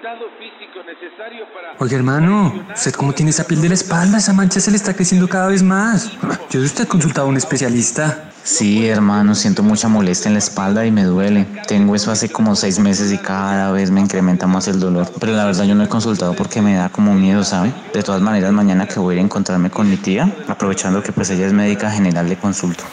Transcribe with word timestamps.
Estado 0.00 0.30
físico 0.38 0.80
necesario 0.86 1.44
para... 1.52 1.74
Oiga, 1.78 1.96
hermano, 1.96 2.64
¿usted 2.74 2.92
cómo 2.94 3.12
tiene 3.12 3.32
esa 3.32 3.44
piel 3.44 3.60
de 3.60 3.68
la 3.68 3.74
espalda? 3.74 4.16
Esa 4.16 4.32
mancha 4.32 4.58
se 4.58 4.70
le 4.70 4.78
está 4.78 4.94
creciendo 4.94 5.28
cada 5.28 5.48
vez 5.48 5.62
más. 5.62 6.10
Yo 6.48 6.60
de 6.60 6.66
usted 6.66 6.88
consultado 6.88 7.26
a 7.26 7.30
un 7.30 7.36
especialista. 7.36 8.30
Sí, 8.42 8.88
hermano, 8.88 9.34
siento 9.34 9.62
mucha 9.62 9.88
molestia 9.88 10.30
en 10.30 10.34
la 10.34 10.38
espalda 10.38 10.86
y 10.86 10.90
me 10.90 11.04
duele. 11.04 11.46
Tengo 11.68 11.94
eso 11.94 12.10
hace 12.10 12.30
como 12.30 12.56
seis 12.56 12.78
meses 12.78 13.12
y 13.12 13.18
cada 13.18 13.72
vez 13.72 13.90
me 13.90 14.00
incrementa 14.00 14.46
más 14.46 14.68
el 14.68 14.80
dolor. 14.80 15.06
Pero 15.20 15.32
la 15.34 15.44
verdad 15.44 15.64
yo 15.64 15.74
no 15.74 15.84
he 15.84 15.88
consultado 15.88 16.32
porque 16.32 16.62
me 16.62 16.76
da 16.76 16.88
como 16.88 17.12
miedo, 17.12 17.44
¿sabe? 17.44 17.70
De 17.92 18.02
todas 18.02 18.22
maneras, 18.22 18.52
mañana 18.52 18.88
que 18.88 18.98
voy 18.98 19.12
a 19.12 19.14
ir 19.16 19.20
a 19.20 19.24
encontrarme 19.24 19.68
con 19.68 19.90
mi 19.90 19.98
tía, 19.98 20.34
aprovechando 20.48 21.02
que 21.02 21.12
pues 21.12 21.28
ella 21.28 21.46
es 21.46 21.52
médica 21.52 21.90
general, 21.90 22.26
le 22.26 22.36
consulto. 22.36 22.84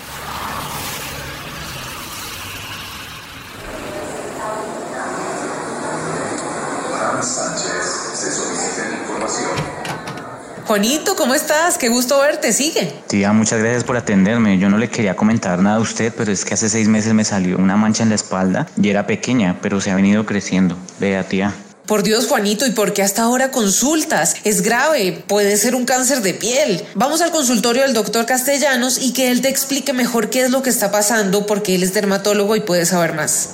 Juanito, 10.67 11.15
¿cómo 11.15 11.33
estás? 11.33 11.77
Qué 11.77 11.87
gusto 11.87 12.19
verte, 12.19 12.51
sigue. 12.51 12.91
Tía, 13.07 13.31
muchas 13.31 13.59
gracias 13.59 13.85
por 13.85 13.95
atenderme. 13.95 14.57
Yo 14.57 14.67
no 14.67 14.77
le 14.77 14.89
quería 14.89 15.15
comentar 15.15 15.59
nada 15.59 15.77
a 15.77 15.79
usted, 15.79 16.11
pero 16.15 16.29
es 16.29 16.43
que 16.43 16.55
hace 16.55 16.67
seis 16.67 16.89
meses 16.89 17.13
me 17.13 17.23
salió 17.23 17.57
una 17.57 17.77
mancha 17.77 18.03
en 18.03 18.09
la 18.09 18.15
espalda 18.15 18.67
y 18.75 18.89
era 18.89 19.07
pequeña, 19.07 19.59
pero 19.61 19.79
se 19.79 19.91
ha 19.91 19.95
venido 19.95 20.25
creciendo. 20.25 20.77
Vea, 20.99 21.23
tía. 21.23 21.53
Por 21.85 22.03
Dios, 22.03 22.27
Juanito, 22.27 22.65
¿y 22.65 22.71
por 22.71 22.91
qué 22.91 23.01
hasta 23.01 23.23
ahora 23.23 23.49
consultas? 23.49 24.35
Es 24.43 24.61
grave, 24.61 25.23
puede 25.25 25.55
ser 25.55 25.73
un 25.73 25.85
cáncer 25.85 26.21
de 26.21 26.33
piel. 26.33 26.83
Vamos 26.95 27.21
al 27.21 27.31
consultorio 27.31 27.83
del 27.83 27.93
doctor 27.93 28.25
Castellanos 28.25 28.97
y 29.01 29.13
que 29.13 29.31
él 29.31 29.39
te 29.39 29.47
explique 29.47 29.93
mejor 29.93 30.29
qué 30.29 30.41
es 30.41 30.51
lo 30.51 30.63
que 30.63 30.69
está 30.69 30.91
pasando 30.91 31.45
porque 31.45 31.75
él 31.75 31.83
es 31.83 31.93
dermatólogo 31.93 32.57
y 32.57 32.59
puede 32.59 32.85
saber 32.85 33.13
más. 33.13 33.51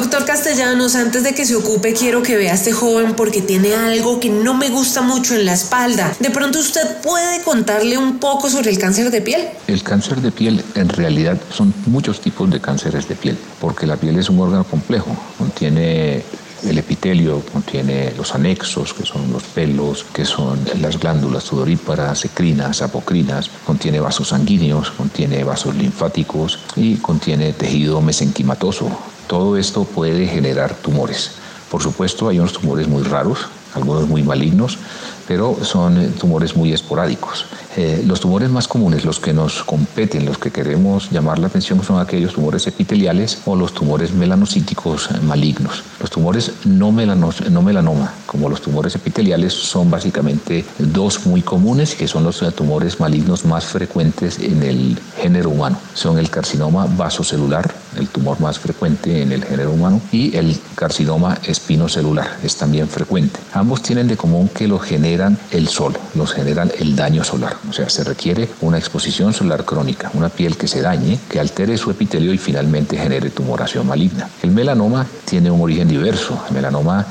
Doctor 0.00 0.24
Castellanos, 0.24 0.94
antes 0.94 1.24
de 1.24 1.34
que 1.34 1.44
se 1.44 1.56
ocupe, 1.56 1.92
quiero 1.92 2.22
que 2.22 2.36
vea 2.36 2.52
a 2.52 2.54
este 2.54 2.70
joven 2.70 3.14
porque 3.16 3.42
tiene 3.42 3.74
algo 3.74 4.20
que 4.20 4.30
no 4.30 4.54
me 4.54 4.68
gusta 4.68 5.02
mucho 5.02 5.34
en 5.34 5.44
la 5.44 5.54
espalda. 5.54 6.14
De 6.20 6.30
pronto 6.30 6.60
usted 6.60 6.98
puede 7.02 7.42
contarle 7.42 7.98
un 7.98 8.20
poco 8.20 8.48
sobre 8.48 8.70
el 8.70 8.78
cáncer 8.78 9.10
de 9.10 9.20
piel. 9.20 9.48
El 9.66 9.82
cáncer 9.82 10.20
de 10.20 10.30
piel 10.30 10.64
en 10.76 10.88
realidad 10.88 11.36
son 11.50 11.74
muchos 11.86 12.20
tipos 12.20 12.48
de 12.48 12.60
cánceres 12.60 13.08
de 13.08 13.16
piel, 13.16 13.36
porque 13.60 13.88
la 13.88 13.96
piel 13.96 14.16
es 14.20 14.28
un 14.30 14.38
órgano 14.38 14.62
complejo, 14.62 15.16
contiene 15.36 16.22
el 16.64 16.78
epitelio 16.78 17.42
contiene 17.52 18.12
los 18.16 18.34
anexos, 18.34 18.94
que 18.94 19.04
son 19.04 19.32
los 19.32 19.42
pelos, 19.42 20.04
que 20.12 20.24
son 20.24 20.60
las 20.80 20.98
glándulas 20.98 21.42
sudoríparas, 21.44 22.20
secrinas, 22.20 22.82
apocrinas, 22.82 23.50
contiene 23.66 23.98
vasos 23.98 24.28
sanguíneos, 24.28 24.92
contiene 24.92 25.42
vasos 25.42 25.74
linfáticos 25.74 26.60
y 26.76 26.96
contiene 26.96 27.52
tejido 27.52 28.00
mesenquimatoso. 28.00 28.96
Todo 29.28 29.56
esto 29.56 29.84
puede 29.84 30.26
generar 30.26 30.74
tumores. 30.74 31.32
Por 31.70 31.82
supuesto, 31.82 32.28
hay 32.28 32.38
unos 32.38 32.54
tumores 32.54 32.88
muy 32.88 33.02
raros, 33.02 33.40
algunos 33.74 34.08
muy 34.08 34.22
malignos, 34.22 34.78
pero 35.28 35.58
son 35.62 36.12
tumores 36.12 36.56
muy 36.56 36.72
esporádicos. 36.72 37.44
Eh, 37.76 38.02
los 38.06 38.20
tumores 38.20 38.48
más 38.48 38.66
comunes, 38.66 39.04
los 39.04 39.20
que 39.20 39.34
nos 39.34 39.62
competen, 39.62 40.24
los 40.24 40.38
que 40.38 40.50
queremos 40.50 41.10
llamar 41.10 41.38
la 41.38 41.48
atención, 41.48 41.84
son 41.84 42.00
aquellos 42.00 42.32
tumores 42.32 42.66
epiteliales 42.66 43.42
o 43.44 43.54
los 43.54 43.74
tumores 43.74 44.12
melanocíticos 44.14 45.10
malignos. 45.22 45.84
Los 46.00 46.10
tumores 46.10 46.52
no, 46.64 46.90
no 46.90 47.62
melanoma, 47.62 48.14
como 48.24 48.48
los 48.48 48.62
tumores 48.62 48.94
epiteliales, 48.94 49.52
son 49.52 49.90
básicamente 49.90 50.64
dos 50.78 51.26
muy 51.26 51.42
comunes, 51.42 51.94
que 51.94 52.08
son 52.08 52.24
los 52.24 52.42
tumores 52.54 52.98
malignos 52.98 53.44
más 53.44 53.66
frecuentes 53.66 54.38
en 54.38 54.62
el 54.62 54.98
género 55.20 55.50
humano. 55.50 55.78
Son 55.92 56.18
el 56.18 56.30
carcinoma 56.30 56.86
vasocelular, 56.86 57.70
el 57.98 58.08
tumor 58.08 58.40
más 58.40 58.58
frecuente 58.58 59.22
en 59.22 59.32
el 59.32 59.44
género 59.44 59.72
humano, 59.72 60.00
y 60.12 60.36
el 60.36 60.58
carcinoma 60.74 61.38
espinocelular, 61.44 62.38
es 62.42 62.56
también 62.56 62.88
frecuente. 62.88 63.40
Ambos 63.52 63.82
tienen 63.82 64.08
de 64.08 64.16
común 64.16 64.48
que 64.48 64.68
lo 64.68 64.78
generan 64.78 65.38
el 65.50 65.68
sol, 65.68 65.96
los 66.14 66.32
generan 66.32 66.70
el 66.78 66.96
daño 66.96 67.24
solar. 67.24 67.56
O 67.68 67.72
sea, 67.72 67.88
se 67.88 68.04
requiere 68.04 68.48
una 68.60 68.78
exposición 68.78 69.32
solar 69.32 69.64
crónica, 69.64 70.10
una 70.14 70.28
piel 70.28 70.56
que 70.56 70.68
se 70.68 70.82
dañe, 70.82 71.18
que 71.28 71.40
altere 71.40 71.76
su 71.76 71.90
epitelio 71.90 72.32
y 72.32 72.38
finalmente 72.38 72.96
genere 72.96 73.30
tumoración 73.30 73.86
maligna. 73.86 74.28
El 74.42 74.50
melanoma 74.50 75.06
tiene 75.24 75.50
un 75.50 75.60
origen 75.60 75.88
diverso. 75.88 76.42
El 76.48 76.54
melanoma 76.54 77.06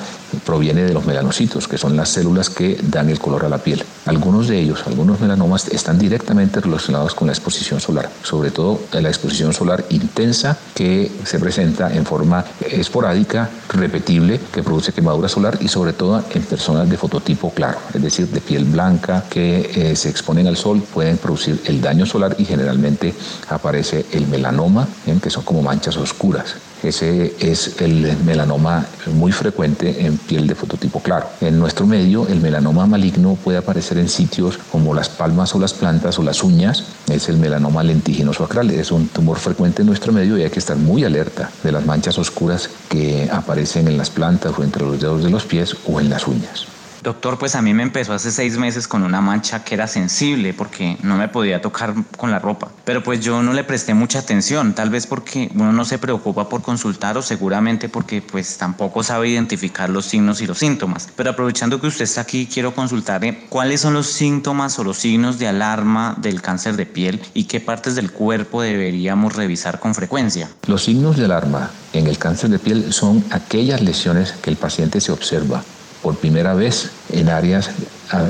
proviene 0.47 0.85
de 0.85 0.93
los 0.93 1.05
melanocitos, 1.05 1.67
que 1.67 1.77
son 1.77 1.97
las 1.97 2.07
células 2.07 2.49
que 2.49 2.79
dan 2.81 3.09
el 3.09 3.19
color 3.19 3.43
a 3.43 3.49
la 3.49 3.57
piel. 3.57 3.83
Algunos 4.05 4.47
de 4.47 4.57
ellos, 4.57 4.81
algunos 4.87 5.19
melanomas, 5.19 5.67
están 5.67 5.99
directamente 5.99 6.61
relacionados 6.61 7.13
con 7.13 7.27
la 7.27 7.33
exposición 7.33 7.81
solar, 7.81 8.09
sobre 8.23 8.49
todo 8.51 8.79
la 8.93 9.09
exposición 9.09 9.51
solar 9.51 9.83
intensa 9.89 10.57
que 10.73 11.11
se 11.25 11.37
presenta 11.37 11.93
en 11.93 12.05
forma 12.05 12.45
esporádica, 12.61 13.49
repetible, 13.73 14.39
que 14.53 14.63
produce 14.63 14.93
quemadura 14.93 15.27
solar 15.27 15.57
y 15.59 15.67
sobre 15.67 15.91
todo 15.91 16.23
en 16.33 16.41
personas 16.43 16.89
de 16.89 16.95
fototipo 16.95 17.51
claro, 17.51 17.79
es 17.93 18.01
decir, 18.01 18.27
de 18.29 18.39
piel 18.39 18.63
blanca 18.63 19.25
que 19.29 19.69
eh, 19.75 19.95
se 19.97 20.07
exponen 20.07 20.47
al 20.47 20.55
sol, 20.55 20.81
pueden 20.93 21.17
producir 21.17 21.61
el 21.65 21.81
daño 21.81 22.05
solar 22.05 22.37
y 22.39 22.45
generalmente 22.45 23.13
aparece 23.49 24.05
el 24.13 24.27
melanoma, 24.27 24.87
que 25.21 25.29
son 25.29 25.43
como 25.43 25.61
manchas 25.61 25.97
oscuras. 25.97 26.55
Ese 26.83 27.35
es 27.39 27.81
el 27.81 28.17
melanoma 28.25 28.85
muy 29.13 29.31
frecuente 29.31 30.05
en 30.05 30.17
piel 30.17 30.47
de 30.47 30.55
fototipo 30.55 30.99
claro. 30.99 31.27
En 31.41 31.59
nuestro 31.59 31.85
medio, 31.85 32.27
el 32.27 32.39
melanoma 32.39 32.85
maligno 32.85 33.37
puede 33.43 33.57
aparecer 33.57 33.97
en 33.97 34.09
sitios 34.09 34.59
como 34.71 34.93
las 34.93 35.09
palmas 35.09 35.55
o 35.55 35.59
las 35.59 35.73
plantas 35.73 36.19
o 36.19 36.23
las 36.23 36.43
uñas. 36.43 36.83
Es 37.09 37.29
el 37.29 37.37
melanoma 37.37 37.83
lentiginoso 37.83 38.43
acral. 38.43 38.69
Es 38.71 38.91
un 38.91 39.07
tumor 39.07 39.39
frecuente 39.39 39.81
en 39.81 39.87
nuestro 39.87 40.13
medio 40.13 40.37
y 40.37 40.43
hay 40.43 40.49
que 40.49 40.59
estar 40.59 40.77
muy 40.77 41.03
alerta 41.03 41.49
de 41.63 41.71
las 41.71 41.85
manchas 41.85 42.17
oscuras 42.17 42.69
que 42.89 43.29
aparecen 43.31 43.87
en 43.87 43.97
las 43.97 44.09
plantas 44.09 44.53
o 44.57 44.63
entre 44.63 44.83
los 44.83 44.99
dedos 44.99 45.23
de 45.23 45.29
los 45.29 45.45
pies 45.45 45.75
o 45.87 45.99
en 45.99 46.09
las 46.09 46.27
uñas. 46.27 46.76
Doctor, 47.03 47.37
pues 47.37 47.55
a 47.55 47.61
mí 47.61 47.73
me 47.73 47.83
empezó 47.83 48.13
hace 48.13 48.31
seis 48.31 48.57
meses 48.57 48.87
con 48.87 49.03
una 49.03 49.21
mancha 49.21 49.63
que 49.63 49.75
era 49.75 49.87
sensible 49.87 50.53
porque 50.53 50.97
no 51.03 51.17
me 51.17 51.27
podía 51.27 51.61
tocar 51.61 51.93
con 52.17 52.31
la 52.31 52.39
ropa. 52.39 52.71
Pero 52.85 53.03
pues 53.03 53.19
yo 53.21 53.41
no 53.43 53.53
le 53.53 53.63
presté 53.63 53.93
mucha 53.93 54.19
atención, 54.19 54.73
tal 54.73 54.89
vez 54.89 55.07
porque 55.07 55.49
uno 55.53 55.71
no 55.71 55.85
se 55.85 55.99
preocupa 55.99 56.49
por 56.49 56.61
consultar 56.61 57.17
o 57.17 57.21
seguramente 57.21 57.89
porque 57.89 58.21
pues 58.21 58.57
tampoco 58.57 59.03
sabe 59.03 59.29
identificar 59.29 59.89
los 59.89 60.05
signos 60.05 60.41
y 60.41 60.47
los 60.47 60.57
síntomas. 60.57 61.09
Pero 61.15 61.29
aprovechando 61.29 61.79
que 61.79 61.87
usted 61.87 62.05
está 62.05 62.21
aquí, 62.21 62.47
quiero 62.51 62.73
consultarle 62.73 63.45
cuáles 63.49 63.81
son 63.81 63.93
los 63.93 64.07
síntomas 64.07 64.77
o 64.79 64.83
los 64.83 64.97
signos 64.97 65.39
de 65.39 65.47
alarma 65.47 66.15
del 66.19 66.41
cáncer 66.41 66.75
de 66.75 66.85
piel 66.85 67.21
y 67.33 67.45
qué 67.45 67.59
partes 67.59 67.95
del 67.95 68.11
cuerpo 68.11 68.61
deberíamos 68.61 69.35
revisar 69.35 69.79
con 69.79 69.93
frecuencia. 69.95 70.49
Los 70.67 70.83
signos 70.83 71.17
de 71.17 71.25
alarma 71.25 71.71
en 71.93 72.07
el 72.07 72.17
cáncer 72.17 72.49
de 72.49 72.59
piel 72.59 72.91
son 72.93 73.23
aquellas 73.31 73.81
lesiones 73.81 74.33
que 74.33 74.49
el 74.49 74.57
paciente 74.57 75.01
se 75.01 75.11
observa 75.11 75.63
por 76.01 76.19
primera 76.19 76.53
vez 76.53 76.91
en 77.09 77.29
áreas 77.29 77.69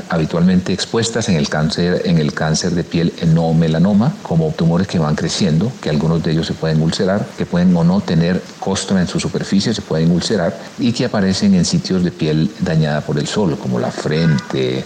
habitualmente 0.09 0.73
expuestas 0.73 1.29
en 1.29 1.35
el 1.35 1.49
cáncer 1.49 2.01
en 2.05 2.17
el 2.17 2.33
cáncer 2.33 2.71
de 2.71 2.83
piel 2.83 3.13
no 3.33 3.53
melanoma 3.53 4.13
como 4.23 4.51
tumores 4.51 4.87
que 4.87 4.99
van 4.99 5.15
creciendo 5.15 5.71
que 5.81 5.89
algunos 5.89 6.23
de 6.23 6.31
ellos 6.31 6.47
se 6.47 6.53
pueden 6.53 6.81
ulcerar 6.81 7.25
que 7.37 7.45
pueden 7.45 7.75
o 7.75 7.83
no 7.83 8.01
tener 8.01 8.41
costra 8.59 8.99
en 8.99 9.07
su 9.07 9.19
superficie 9.19 9.73
se 9.73 9.81
pueden 9.81 10.11
ulcerar 10.11 10.57
y 10.79 10.91
que 10.93 11.05
aparecen 11.05 11.53
en 11.53 11.65
sitios 11.65 12.03
de 12.03 12.11
piel 12.11 12.51
dañada 12.59 13.01
por 13.01 13.17
el 13.17 13.27
sol 13.27 13.57
como 13.57 13.79
la 13.79 13.91
frente 13.91 14.83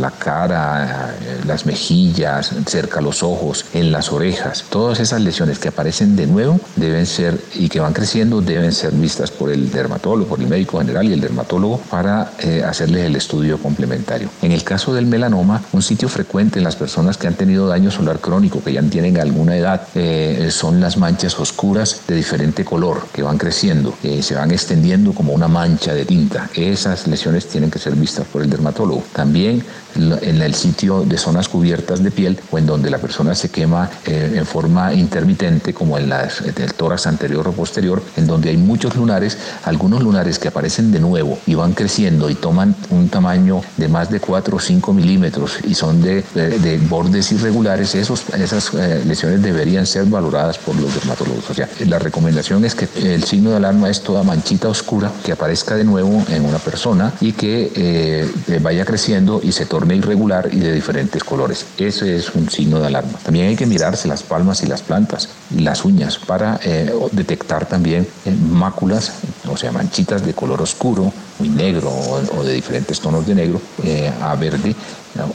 la 0.00 0.10
cara 0.10 1.14
las 1.46 1.66
mejillas 1.66 2.52
cerca 2.66 3.00
los 3.00 3.22
ojos 3.22 3.66
en 3.74 3.92
las 3.92 4.12
orejas. 4.12 4.64
Todas 4.70 5.00
esas 5.00 5.20
lesiones 5.20 5.58
que 5.58 5.68
aparecen 5.68 6.16
de 6.16 6.26
nuevo 6.26 6.60
deben 6.76 7.06
ser 7.06 7.40
y 7.54 7.68
que 7.68 7.80
van 7.80 7.92
creciendo 7.92 8.40
deben 8.40 8.72
ser 8.72 8.92
vistas 8.92 9.30
por 9.30 9.50
el 9.50 9.70
dermatólogo 9.70 10.28
por 10.28 10.40
el 10.40 10.48
médico 10.48 10.78
general 10.78 11.08
y 11.08 11.12
el 11.12 11.20
dermatólogo 11.20 11.78
para 11.90 12.32
eh, 12.40 12.62
hacerles 12.66 13.06
el 13.06 13.16
estudio 13.16 13.58
complementario 13.58 14.28
En 14.42 14.52
el 14.52 14.62
caso 14.62 14.92
del 14.94 15.06
melanoma, 15.06 15.62
un 15.72 15.82
sitio 15.82 16.08
frecuente 16.08 16.58
en 16.58 16.64
las 16.64 16.76
personas 16.76 17.16
que 17.16 17.26
han 17.26 17.34
tenido 17.34 17.66
daño 17.66 17.90
solar 17.90 18.20
crónico, 18.20 18.62
que 18.62 18.72
ya 18.72 18.82
tienen 18.82 19.18
alguna 19.18 19.56
edad, 19.56 19.88
eh, 19.94 20.48
son 20.50 20.80
las 20.80 20.96
manchas 20.96 21.38
oscuras 21.38 22.02
de 22.06 22.14
diferente 22.14 22.64
color 22.64 23.06
que 23.12 23.22
van 23.22 23.38
creciendo, 23.38 23.94
eh, 24.02 24.22
se 24.22 24.34
van 24.34 24.50
extendiendo 24.50 25.12
como 25.12 25.32
una 25.32 25.48
mancha 25.48 25.94
de 25.94 26.04
tinta. 26.04 26.50
Esas 26.54 27.06
lesiones 27.06 27.48
tienen 27.48 27.70
que 27.70 27.78
ser 27.78 27.94
vistas 27.94 28.26
por 28.26 28.42
el 28.42 28.50
dermatólogo. 28.50 29.02
También 29.12 29.64
en 29.96 30.42
el 30.42 30.54
sitio 30.54 31.02
de 31.02 31.16
zonas 31.16 31.48
cubiertas 31.48 32.02
de 32.02 32.10
piel 32.10 32.38
o 32.50 32.58
en 32.58 32.66
donde 32.66 32.90
la 32.90 32.98
persona 32.98 33.34
se 33.34 33.50
quema 33.50 33.88
eh, 34.06 34.32
en 34.34 34.46
forma 34.46 34.92
intermitente, 34.92 35.72
como 35.72 35.98
en 35.98 36.08
las, 36.08 36.40
el 36.40 36.74
tórax 36.74 37.06
anterior 37.06 37.46
o 37.48 37.52
posterior, 37.52 38.02
en 38.16 38.26
donde 38.26 38.50
hay 38.50 38.56
muchos 38.56 38.96
lunares, 38.96 39.38
algunos 39.64 40.02
lunares 40.02 40.38
que 40.38 40.48
aparecen 40.48 40.90
de 40.92 41.00
nuevo 41.00 41.38
y 41.46 41.54
van 41.54 41.72
creciendo 41.72 42.28
y 42.30 42.34
toman 42.34 42.74
un 42.90 43.08
tamaño 43.08 43.62
de 43.76 43.88
más 43.88 44.10
de 44.10 44.20
4 44.26 44.56
o 44.56 44.60
5 44.60 44.92
milímetros 44.92 45.58
y 45.66 45.74
son 45.74 46.00
de, 46.02 46.22
de, 46.34 46.78
bordes 46.88 47.30
irregulares, 47.32 47.94
esos, 47.94 48.24
esas 48.34 48.72
eh, 48.74 49.02
lesiones 49.06 49.42
deberían 49.42 49.86
ser 49.86 50.06
valoradas 50.06 50.58
por 50.58 50.74
los 50.76 50.94
dermatólogos. 50.94 51.50
O 51.50 51.54
sea, 51.54 51.68
la 51.86 51.98
recomendación 51.98 52.64
es 52.64 52.74
que 52.74 52.88
el 53.14 53.24
signo 53.24 53.50
de 53.50 53.56
alarma 53.56 53.90
es 53.90 54.02
toda 54.02 54.22
manchita 54.22 54.68
oscura 54.68 55.12
que 55.24 55.32
aparezca 55.32 55.76
de 55.76 55.84
nuevo 55.84 56.24
en 56.30 56.44
una 56.44 56.58
persona 56.58 57.12
y 57.20 57.32
que 57.32 57.70
eh, 57.74 58.58
vaya 58.62 58.84
creciendo 58.84 59.40
y 59.42 59.52
se 59.52 59.66
torne 59.66 59.96
irregular 59.96 60.48
y 60.52 60.58
de 60.58 60.72
diferentes 60.72 61.22
colores. 61.22 61.66
Ese 61.78 62.16
es 62.16 62.34
un 62.34 62.50
signo 62.50 62.80
de 62.80 62.86
alarma. 62.86 63.18
También 63.22 63.48
hay 63.48 63.56
que 63.56 63.66
mirarse 63.66 64.08
las 64.08 64.22
palmas 64.22 64.62
y 64.62 64.66
las 64.66 64.82
plantas 64.82 65.28
y 65.54 65.60
las 65.60 65.84
uñas 65.84 66.18
para 66.18 66.58
eh, 66.62 66.92
detectar 67.12 67.66
también 67.66 68.06
máculas, 68.50 69.12
o 69.54 69.56
sea, 69.56 69.72
manchitas 69.72 70.24
de 70.24 70.34
color 70.34 70.60
oscuro, 70.60 71.12
muy 71.38 71.48
negro 71.48 71.90
o, 71.90 72.42
de 72.42 72.52
diferentes 72.52 73.00
tonos 73.00 73.26
de 73.26 73.34
negro 73.34 73.60
eh, 73.82 74.12
a 74.22 74.34
verde 74.34 74.74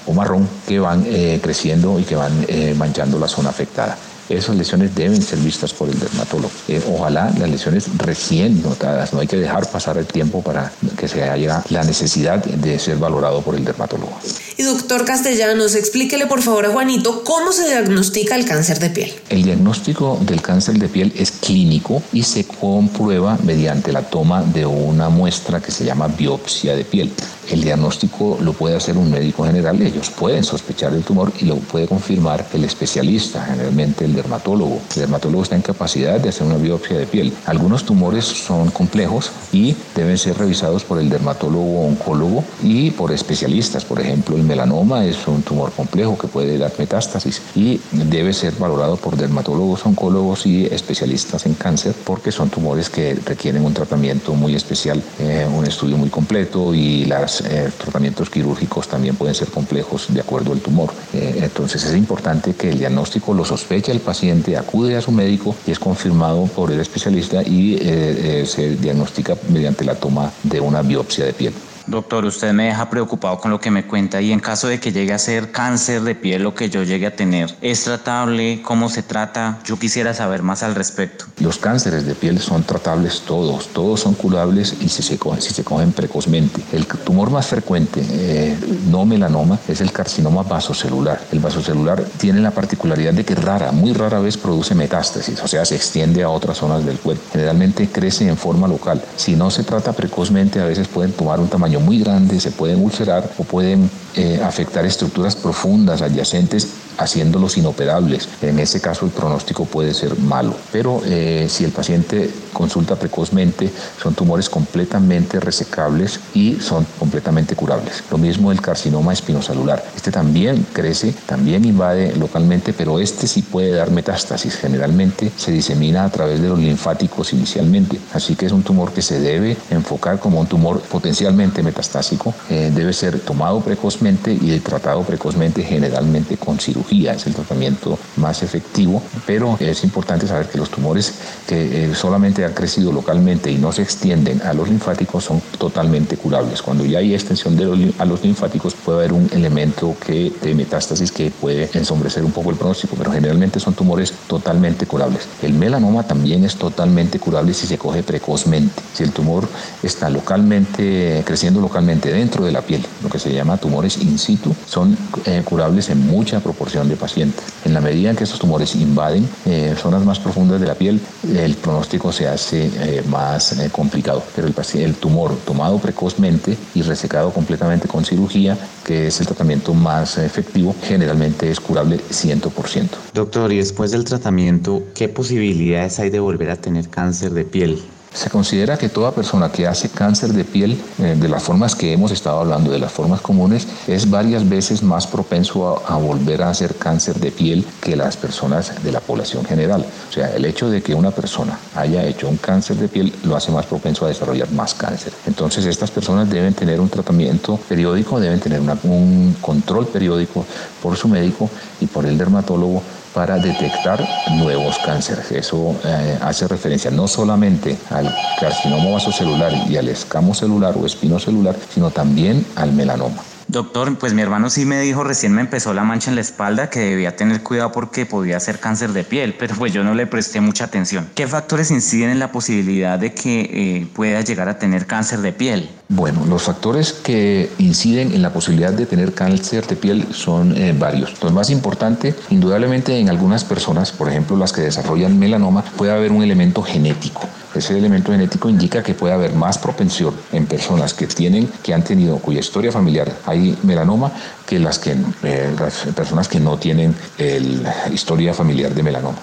o 0.06 0.13
marrón 0.13 0.48
que 0.68 0.77
van 0.80 1.06
creciendo 1.42 1.98
y 2.00 2.04
que 2.04 2.16
van 2.16 2.45
manchando 2.77 3.18
la 3.18 3.30
zona 3.30 3.50
afectada. 3.50 3.98
Esas 4.29 4.55
lesiones 4.55 4.93
deben 4.93 5.21
ser 5.21 5.39
vistas 5.39 5.73
por 5.73 5.89
el 5.89 5.99
dermatólogo. 5.99 6.51
Eh, 6.67 6.81
ojalá 6.93 7.33
las 7.39 7.49
lesiones 7.49 7.85
recién 7.97 8.61
notadas, 8.61 9.11
no 9.13 9.19
hay 9.19 9.27
que 9.27 9.37
dejar 9.37 9.69
pasar 9.71 9.97
el 9.97 10.05
tiempo 10.05 10.43
para 10.43 10.71
que 10.97 11.07
se 11.07 11.23
haya 11.23 11.63
la 11.69 11.83
necesidad 11.83 12.43
de 12.43 12.79
ser 12.79 12.97
valorado 12.97 13.41
por 13.41 13.55
el 13.55 13.65
dermatólogo. 13.65 14.11
Y 14.57 14.63
doctor 14.63 15.05
Castellanos, 15.05 15.75
explíquele 15.75 16.27
por 16.27 16.41
favor 16.41 16.65
a 16.65 16.69
Juanito 16.69 17.23
cómo 17.23 17.51
se 17.51 17.67
diagnostica 17.67 18.35
el 18.35 18.45
cáncer 18.45 18.79
de 18.79 18.89
piel. 18.89 19.13
El 19.29 19.43
diagnóstico 19.43 20.19
del 20.21 20.41
cáncer 20.41 20.77
de 20.77 20.89
piel 20.89 21.13
es 21.15 21.31
clínico 21.31 22.03
y 22.13 22.23
se 22.23 22.43
comprueba 22.43 23.37
mediante 23.43 23.91
la 23.91 24.03
toma 24.03 24.43
de 24.43 24.65
una 24.65 25.09
muestra 25.09 25.61
que 25.61 25.71
se 25.71 25.85
llama 25.85 26.07
biopsia 26.07 26.75
de 26.75 26.83
piel. 26.83 27.11
El 27.49 27.61
diagnóstico 27.63 28.37
lo 28.41 28.53
puede 28.53 28.75
hacer 28.75 28.95
un 28.97 29.09
médico 29.09 29.43
general, 29.43 29.81
ellos 29.81 30.11
pueden 30.11 30.43
sospechar 30.43 30.93
el 30.93 31.03
tumor 31.03 31.31
y 31.39 31.45
lo 31.45 31.55
puede 31.55 31.87
confirmar 31.87 32.45
el 32.53 32.63
especialista, 32.63 33.43
generalmente 33.43 34.05
el 34.05 34.13
dermatólogo. 34.19 34.81
El 34.95 35.01
dermatólogo 35.01 35.44
está 35.44 35.56
en 35.56 35.62
capacidad 35.62 36.19
de 36.19 36.30
hacer 36.30 36.45
una 36.45 36.57
biopsia 36.57 36.98
de 36.98 37.06
piel. 37.06 37.33
Algunos 37.45 37.86
tumores 37.86 38.25
son 38.25 38.69
complejos 38.71 39.31
y 39.51 39.75
deben 39.95 40.18
ser 40.18 40.38
revisados 40.38 40.83
por 40.83 41.00
el 41.00 41.10
dermatólogo 41.10 41.86
oncólogo 41.88 42.44
y 42.63 42.92
por 42.92 43.12
especialistas. 43.12 43.86
Por 43.86 44.00
ejemplo, 44.00 44.36
el 44.36 44.44
melanoma 44.44 45.06
es 45.06 45.27
un 45.27 45.42
tumor 45.42 45.71
complejo 45.71 46.18
que 46.18 46.27
puede 46.27 46.57
dar 46.57 46.74
metástasis 46.77 47.42
y 47.56 47.80
debe 47.92 48.33
ser 48.33 48.54
valorado 48.60 48.98
por 48.98 49.16
dermatólogos 49.16 49.86
oncólogos 49.86 50.45
y 50.45 50.65
especialistas 50.65 51.45
en 51.45 51.54
cáncer 51.54 51.95
porque 52.04 52.31
son 52.31 52.50
tumores 52.50 52.89
que 52.89 53.15
requieren 53.25 53.63
un 53.63 53.74
tratamiento 53.74 54.33
muy 54.33 54.56
especial, 54.56 55.01
eh, 55.19 55.48
un 55.51 55.65
estudio 55.65 55.98
muy 55.98 56.10
completo 56.10 56.74
y 56.74 57.06
los 57.06 57.42
eh, 57.42 57.72
tratamientos 57.77 58.30
quirúrgicos 58.30 58.88
también 58.88 59.15
pueden 59.15 59.36
ser 59.36 59.50
complejos 59.50 60.07
de 60.10 60.19
acuerdo 60.22 60.51
al 60.51 60.60
tumor. 60.60 60.92
Eh, 61.13 61.42
entonces 61.44 61.83
es 61.83 61.95
importante 61.95 62.54
que 62.54 62.69
el 62.69 62.80
diagnóstico 62.80 63.33
lo 63.33 63.45
sospeche 63.45 63.92
el 63.92 64.00
paciente, 64.00 64.08
acude 64.57 64.95
a 64.95 65.01
su 65.01 65.11
médico 65.11 65.56
y 65.65 65.71
es 65.71 65.79
confirmado 65.79 66.45
por 66.45 66.71
el 66.71 66.79
especialista 66.79 67.41
y 67.44 67.75
eh, 67.75 67.79
eh, 67.81 68.45
se 68.45 68.75
diagnostica 68.75 69.35
mediante 69.50 69.85
la 69.85 69.95
toma 69.95 70.31
de 70.44 70.59
una 70.59 70.81
biopsia 70.81 71.25
de 71.25 71.33
piel. 71.33 71.53
Doctor, 71.89 72.24
usted 72.25 72.53
me 72.53 72.65
deja 72.65 72.88
preocupado 72.88 73.39
con 73.39 73.50
lo 73.50 73.59
que 73.59 73.71
me 73.71 73.83
cuenta 73.88 74.21
y 74.21 74.31
en 74.31 74.39
caso 74.39 74.68
de 74.68 74.80
que 74.80 74.91
llegue 74.91 75.12
a 75.12 75.18
ser 75.18 75.51
cáncer 75.51 76.03
de 76.03 76.13
piel 76.13 76.44
lo 76.44 76.53
que 76.53 76.69
yo 76.69 76.83
llegue 76.83 77.07
a 77.07 77.15
tener, 77.15 77.56
¿es 77.62 77.83
tratable? 77.83 78.62
¿Cómo 78.62 78.89
se 78.89 79.01
trata? 79.01 79.57
Yo 79.65 79.80
quisiera 79.80 80.13
saber 80.13 80.44
más 80.44 80.62
al 80.62 80.75
respecto. 80.75 81.25
Los 81.39 81.57
cánceres 81.57 82.06
de 82.06 82.13
piel 82.13 82.39
son 82.39 82.63
tratables 82.63 83.21
todos, 83.21 83.69
todos 83.69 84.01
son 84.01 84.13
curables 84.13 84.75
y 84.80 84.89
si 84.89 85.01
se 85.01 85.18
cogen, 85.18 85.41
si 85.41 85.51
se 85.51 85.63
cogen 85.63 85.91
precozmente. 85.91 86.62
El 86.71 86.86
tumor 86.86 87.31
más 87.31 87.47
frecuente, 87.47 88.06
eh, 88.07 88.56
no 88.91 89.06
melanoma, 89.06 89.57
es 89.68 89.81
el 89.81 89.91
carcinoma 89.91 90.44
vasocelular. 90.44 91.19
El 91.31 91.39
vasocelular 91.39 92.03
tiene 92.19 92.39
la 92.39 92.51
particularidad 92.51 93.13
de 93.13 93.25
que 93.25 93.33
rara, 93.33 93.71
muy 93.71 93.94
rara 93.94 94.19
vez 94.19 94.38
produce 94.38 94.75
metástasis, 94.75 95.41
o 95.41 95.47
sea, 95.47 95.65
se 95.65 95.75
extiende 95.75 96.21
a 96.21 96.30
otras 96.30 96.57
zonas 96.57 96.86
del 96.86 97.00
cuerpo. 97.00 97.24
Generalmente 97.31 97.89
crece 97.89 98.27
en 98.27 98.38
forma 98.38 98.68
local. 98.68 99.01
Si 99.15 99.36
no 99.36 99.50
se 99.50 99.63
trata 99.63 99.94
precozmente, 99.94 100.59
a 100.59 100.65
veces 100.65 100.88
pueden 100.88 101.13
tomar 101.13 101.39
un 101.39 101.47
tamaño 101.47 101.78
muy 101.79 101.99
grande, 101.99 102.39
se 102.39 102.51
pueden 102.51 102.83
ulcerar 102.83 103.29
o 103.37 103.43
pueden 103.43 103.89
eh, 104.15 104.41
afectar 104.43 104.85
estructuras 104.85 105.35
profundas 105.35 106.01
adyacentes 106.01 106.67
haciéndolos 106.99 107.57
inoperables. 107.57 108.27
En 108.41 108.59
ese 108.59 108.81
caso 108.81 109.05
el 109.05 109.11
pronóstico 109.11 109.65
puede 109.65 109.93
ser 109.93 110.17
malo, 110.19 110.53
pero 110.71 111.01
eh, 111.05 111.47
si 111.49 111.63
el 111.63 111.71
paciente 111.71 112.29
consulta 112.51 112.95
precozmente 112.95 113.71
son 114.01 114.13
tumores 114.13 114.49
completamente 114.49 115.39
resecables 115.39 116.19
y 116.33 116.55
son 116.55 116.85
completamente 116.97 117.55
curables. 117.55 118.03
Lo 118.11 118.17
mismo 118.17 118.51
el 118.51 118.61
carcinoma 118.61 119.13
espinocelular. 119.13 119.83
Este 119.95 120.11
también 120.11 120.65
crece, 120.73 121.13
también 121.25 121.63
invade 121.63 122.15
localmente, 122.15 122.73
pero 122.73 122.99
este 122.99 123.27
sí 123.27 123.41
puede 123.41 123.71
dar 123.71 123.91
metástasis. 123.91 124.55
Generalmente 124.55 125.31
se 125.37 125.51
disemina 125.51 126.03
a 126.03 126.09
través 126.09 126.41
de 126.41 126.49
los 126.49 126.59
linfáticos 126.59 127.31
inicialmente, 127.31 127.99
así 128.13 128.35
que 128.35 128.45
es 128.45 128.51
un 128.51 128.63
tumor 128.63 128.91
que 128.91 129.01
se 129.01 129.19
debe 129.19 129.55
enfocar 129.69 130.19
como 130.19 130.41
un 130.41 130.47
tumor 130.47 130.81
potencialmente 130.81 131.63
metastásico. 131.69 132.33
Eh, 132.50 132.71
debe 132.74 132.94
ser 132.94 133.19
tomado 133.19 133.62
precozmente 133.62 134.31
y 134.33 134.60
tratado 134.60 135.04
precozmente 135.04 135.63
generalmente 135.63 136.38
con 136.38 136.60
cirugía 136.60 137.13
es 137.13 137.25
el 137.27 137.33
tratamiento 137.33 137.98
más 138.18 138.44
efectivo, 138.44 139.01
pero 139.25 139.57
es 139.60 139.83
importante 139.83 140.27
saber 140.27 140.48
que 140.48 140.57
los 140.57 140.69
tumores 140.69 141.13
que 141.48 141.86
eh, 141.86 141.95
solamente 141.95 142.45
han 142.45 142.54
crecido 142.54 142.92
localmente 142.92 143.51
y 143.51 143.57
no 143.57 143.71
se 143.71 143.81
extienden 143.81 144.42
a 144.42 144.54
los 144.54 144.69
linfáticos 144.69 145.24
son 145.24 145.42
totalmente 145.57 146.18
curables. 146.18 146.62
Cuando 146.62 146.86
ya 146.86 147.00
hay 147.00 147.13
extensión 147.13 147.56
de 147.56 147.66
los, 147.66 147.80
a 148.00 148.06
los 148.06 148.24
linfáticos 148.24 148.75
puede 148.75 149.00
haber 149.00 149.13
un 149.13 149.30
elemento 149.33 149.95
que, 150.06 150.31
de 150.42 150.54
metástasis 150.54 151.12
que 151.12 151.31
puede 151.31 151.69
ensombrecer 151.74 152.24
un 152.24 152.31
poco 152.31 152.51
el 152.51 152.57
pronóstico, 152.57 152.95
pero 152.98 153.12
generalmente 153.12 153.60
son 153.60 153.74
tumores 153.74 154.13
totalmente 154.27 154.86
curables. 154.86 155.27
El 155.42 155.54
melanoma 155.54 156.04
también 156.04 156.44
es 156.44 156.56
totalmente 156.56 157.19
curable 157.19 157.54
si 157.54 157.68
se 157.68 157.77
coge 157.77 158.04
precozmente. 158.04 158.81
Si 158.94 159.04
el 159.04 159.12
tumor 159.12 159.48
está 159.83 160.10
localmente, 160.10 161.24
creciendo 161.25 161.49
localmente 161.56 162.12
dentro 162.12 162.46
de 162.46 162.51
la 162.51 162.62
piel, 162.62 162.86
lo 163.03 163.10
que 163.10 163.20
se 163.20 163.34
llama 163.34 163.58
tumores 163.58 163.98
in 163.98 164.18
situ, 164.20 164.53
son 164.65 164.98
eh, 165.25 165.41
curables 165.44 165.89
en 165.89 166.06
mucha 166.08 166.39
proporción 166.39 166.88
de 166.88 166.96
pacientes. 166.96 167.44
En 167.65 167.74
la 167.74 167.82
medida 167.82 168.12
en 168.12 168.15
que 168.15 168.24
estos 168.24 168.39
tumores 168.39 168.75
invaden 168.75 169.27
eh, 169.46 169.75
zonas 169.77 170.03
más 170.06 170.20
profundas 170.20 170.62
de 170.62 170.68
la 170.68 170.75
piel, 170.75 171.00
el 171.36 171.56
pronóstico 171.56 172.12
se 172.12 172.27
hace 172.27 172.70
eh, 172.74 173.03
más 173.08 173.56
complicado. 173.72 174.24
Pero 174.36 174.48
el, 174.48 174.56
el 174.75 174.96
tumor 174.96 175.36
tomado 175.46 175.77
precozmente 175.79 176.58
y 176.75 176.82
resecado 176.82 177.32
completamente 177.32 177.88
con 177.88 178.06
cirugía, 178.06 178.58
que 178.84 179.08
es 179.08 179.20
el 179.20 179.27
tratamiento 179.27 179.74
más 179.74 180.18
efectivo, 180.18 180.75
generalmente 180.84 181.50
es 181.50 181.60
curable 181.60 182.00
100%. 182.10 182.88
Doctor, 183.13 183.51
y 183.51 183.58
después 183.58 183.91
del 183.91 184.03
tratamiento, 184.03 184.84
¿qué 184.94 185.10
posibilidades 185.10 186.00
hay 186.00 186.10
de 186.10 186.20
volver 186.20 186.51
a 186.51 186.56
tener 186.56 186.89
cáncer 186.89 187.32
de 187.32 187.46
piel? 187.46 187.82
Se 188.13 188.30
considera 188.30 188.78
que 188.78 188.89
toda 188.89 189.12
persona 189.12 189.51
que 189.51 189.68
hace 189.68 189.89
cáncer 189.89 190.34
de 190.34 190.44
piel, 190.44 190.82
eh, 190.98 191.16
de 191.20 191.30
las 191.30 191.44
formas 191.44 191.75
que 191.75 191.94
hemos 191.94 192.12
estado 192.12 192.39
hablando, 192.39 192.72
de 192.72 192.80
las 192.80 192.92
formas 192.92 193.22
comunes, 193.22 193.68
es 193.88 194.10
varias 194.10 194.48
veces 194.50 194.82
más 194.82 195.06
propenso 195.06 195.84
a, 195.88 195.98
volver 195.98 196.42
a 196.42 196.50
hacer 196.50 196.75
cáncer 196.75 197.20
de 197.20 197.32
piel 197.32 197.66
que 197.82 197.96
las 197.96 198.18
personas 198.18 198.84
de 198.84 198.92
la 198.92 199.00
población 199.00 199.46
general. 199.46 199.86
O 200.10 200.12
sea, 200.12 200.36
el 200.36 200.46
hecho 200.46 200.70
de 200.72 200.82
que 200.82 200.96
una 200.96 201.12
persona 201.12 201.60
haya 201.75 202.04
hecho 202.04 202.28
un 202.28 202.38
cáncer 202.38 202.78
de 202.78 202.88
piel 202.88 203.13
lo 203.24 203.36
hace 203.36 203.51
más 203.51 203.68
propenso 203.68 204.06
a 204.06 204.08
desarrollar 204.08 204.51
más 204.51 204.74
cáncer. 204.74 205.13
Entonces, 205.28 205.66
estas 205.66 205.92
personas 205.92 206.30
deben 206.30 206.56
tener 206.56 206.82
un 206.82 206.89
tratamiento 206.89 207.58
periódico, 207.70 208.20
deben 208.20 208.39
tener 208.39 208.60
un 208.84 209.36
control 209.39 209.88
periódico 209.88 210.46
por 210.82 210.98
su 210.98 211.08
médico 211.08 211.48
y 211.80 211.86
por 211.86 212.06
el 212.08 212.18
dermatólogo 212.18 212.82
para 213.13 213.38
detectar 213.38 214.00
nuevos 214.32 214.78
cánceres. 214.80 215.32
Eso 215.32 215.75
eh, 215.84 216.18
hace 216.22 216.48
referencia 216.48 216.92
no 216.92 217.08
solamente 217.08 217.78
al 217.89 218.13
carcinoma 218.39 218.92
vasocelular 218.92 219.51
y 219.70 219.78
al 219.78 219.89
escamo 219.89 220.34
celular 220.34 220.75
o 220.78 220.86
espino 220.86 221.20
celular, 221.20 221.56
sino 221.74 221.92
también 221.92 222.46
al 222.56 222.72
melanoma. 222.74 223.22
Doctor, 223.50 223.98
pues 223.98 224.13
mi 224.13 224.22
hermano 224.22 224.51
sí 224.51 224.63
me 224.63 224.80
dijo, 224.80 225.04
recién 225.04 225.34
me 225.34 225.42
empezó 225.42 225.74
la 225.74 225.84
mancha 225.84 226.12
en 226.12 226.16
la 226.16 226.22
espalda, 226.22 226.70
que 226.70 226.82
debía 226.82 227.16
tener 227.16 227.42
cuidado 227.42 227.72
porque 227.72 228.06
podía 228.06 228.39
ser 228.39 228.60
cáncer 228.60 228.94
de 228.94 229.04
piel, 229.04 229.36
pero 229.39 229.56
pues 229.56 229.74
yo 229.74 229.84
no 229.84 229.96
le 229.96 230.06
presté 230.06 230.39
mucha 230.39 230.66
atención. 230.66 231.10
¿Qué 231.16 231.25
factores 231.25 231.72
inciden 231.72 232.12
en 232.12 232.20
la 232.20 232.32
posibilidad 232.32 233.00
de 233.00 233.12
que 233.16 233.42
eh, 233.42 233.88
pueda 233.96 234.22
llegar 234.22 234.50
a 234.50 234.60
tener 234.60 234.86
cáncer 234.86 235.22
de 235.22 235.34
piel? 235.34 235.68
Bueno, 235.91 236.24
los 236.27 236.43
factores 236.43 236.93
que 236.93 237.51
inciden 237.58 238.13
en 238.13 238.22
la 238.22 238.31
posibilidad 238.31 238.72
de 238.72 238.86
tener 238.86 239.15
cáncer 239.15 239.65
de 239.65 239.75
piel 239.75 240.05
son 240.13 240.55
eh, 240.55 240.72
varios. 240.77 241.15
Lo 241.24 241.31
más 241.31 241.50
importante, 241.50 242.13
indudablemente 242.29 243.00
en 243.00 243.10
algunas 243.10 243.43
personas, 243.43 243.91
por 243.91 244.08
ejemplo 244.08 244.38
las 244.38 244.53
que 244.53 244.62
desarrollan 244.62 245.17
melanoma, 245.17 245.63
puede 245.63 245.91
haber 245.91 246.12
un 246.12 246.22
elemento 246.22 246.62
genético. 246.62 247.24
Ese 247.55 247.75
elemento 247.75 248.12
genético 248.12 248.48
indica 248.51 248.84
que 248.84 248.93
puede 248.93 249.15
haber 249.15 249.34
más 249.34 249.58
propensión 249.58 250.13
en 250.31 250.46
personas 250.46 250.93
que 250.93 251.08
tienen, 251.08 251.50
que 251.63 251.74
han 251.74 251.84
tenido, 251.84 252.19
cuya 252.19 252.41
historia 252.41 252.72
familiar 252.72 253.12
hay 253.25 253.58
melanoma, 253.63 254.12
que 254.50 254.58
las, 254.58 254.79
que, 254.79 254.96
eh, 255.24 255.56
personas 255.96 256.27
que 256.27 256.39
no 256.39 256.58
tienen 256.58 256.96
la 257.20 257.88
historia 257.94 258.34
familiar 258.34 258.74
de 258.74 258.82
melanoma. 258.82 259.20